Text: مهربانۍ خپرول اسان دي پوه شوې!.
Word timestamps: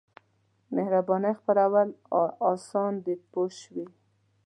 مهربانۍ 0.75 1.33
خپرول 1.39 1.89
اسان 2.51 2.93
دي 3.05 3.13
پوه 3.31 3.49
شوې!. 3.59 3.85